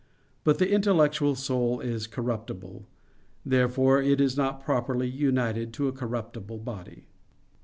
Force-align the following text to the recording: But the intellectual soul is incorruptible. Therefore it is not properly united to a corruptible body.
But 0.43 0.57
the 0.57 0.67
intellectual 0.71 1.35
soul 1.35 1.79
is 1.79 2.05
incorruptible. 2.07 2.87
Therefore 3.45 4.01
it 4.01 4.19
is 4.19 4.35
not 4.35 4.59
properly 4.65 5.07
united 5.07 5.73
to 5.73 5.87
a 5.89 5.93
corruptible 5.93 6.57
body. 6.57 7.05